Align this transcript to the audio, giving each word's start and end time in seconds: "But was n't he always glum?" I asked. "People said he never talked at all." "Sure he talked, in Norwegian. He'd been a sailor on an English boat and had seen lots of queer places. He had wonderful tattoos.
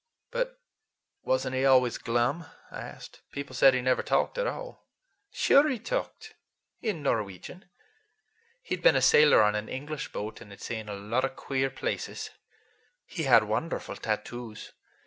"But 0.31 0.59
was 1.21 1.45
n't 1.45 1.53
he 1.53 1.63
always 1.63 1.99
glum?" 1.99 2.47
I 2.71 2.81
asked. 2.81 3.21
"People 3.31 3.53
said 3.55 3.75
he 3.75 3.81
never 3.83 4.01
talked 4.01 4.39
at 4.39 4.47
all." 4.47 4.87
"Sure 5.31 5.69
he 5.69 5.77
talked, 5.77 6.33
in 6.81 7.03
Norwegian. 7.03 7.65
He'd 8.63 8.81
been 8.81 8.95
a 8.95 9.01
sailor 9.03 9.43
on 9.43 9.53
an 9.53 9.69
English 9.69 10.11
boat 10.11 10.41
and 10.41 10.49
had 10.49 10.59
seen 10.59 10.87
lots 10.87 11.25
of 11.27 11.35
queer 11.35 11.69
places. 11.69 12.31
He 13.05 13.25
had 13.25 13.43
wonderful 13.43 13.95
tattoos. 13.95 14.71